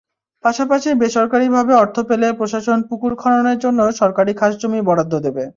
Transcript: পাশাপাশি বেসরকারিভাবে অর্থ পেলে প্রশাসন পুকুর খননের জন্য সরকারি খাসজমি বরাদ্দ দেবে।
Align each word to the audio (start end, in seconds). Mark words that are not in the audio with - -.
পাশাপাশি 0.43 0.89
বেসরকারিভাবে 1.01 1.73
অর্থ 1.75 1.95
পেলে 2.09 2.27
প্রশাসন 2.39 2.79
পুকুর 2.89 3.13
খননের 3.15 3.57
জন্য 3.63 3.79
সরকারি 4.01 4.31
খাসজমি 4.39 4.79
বরাদ্দ 4.87 5.13
দেবে। 5.25 5.43